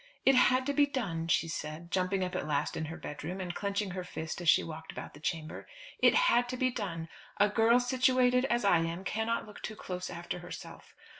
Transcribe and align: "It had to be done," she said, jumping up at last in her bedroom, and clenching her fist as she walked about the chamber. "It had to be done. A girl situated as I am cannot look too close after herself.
"It 0.25 0.33
had 0.33 0.65
to 0.65 0.73
be 0.73 0.87
done," 0.87 1.27
she 1.27 1.47
said, 1.47 1.91
jumping 1.91 2.23
up 2.23 2.35
at 2.35 2.47
last 2.47 2.75
in 2.75 2.85
her 2.85 2.97
bedroom, 2.97 3.39
and 3.39 3.53
clenching 3.53 3.91
her 3.91 4.03
fist 4.03 4.41
as 4.41 4.49
she 4.49 4.63
walked 4.63 4.91
about 4.91 5.13
the 5.13 5.19
chamber. 5.19 5.67
"It 5.99 6.15
had 6.15 6.49
to 6.49 6.57
be 6.57 6.71
done. 6.71 7.07
A 7.39 7.49
girl 7.49 7.79
situated 7.79 8.45
as 8.45 8.65
I 8.65 8.79
am 8.79 9.03
cannot 9.03 9.45
look 9.45 9.61
too 9.61 9.75
close 9.75 10.09
after 10.09 10.39
herself. 10.39 10.95